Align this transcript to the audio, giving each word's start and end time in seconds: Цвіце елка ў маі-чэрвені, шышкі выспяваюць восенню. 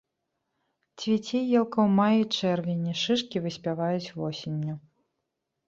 Цвіце 1.01 1.41
елка 1.59 1.77
ў 1.87 1.89
маі-чэрвені, 1.99 2.97
шышкі 3.03 3.45
выспяваюць 3.47 4.13
восенню. 4.25 4.77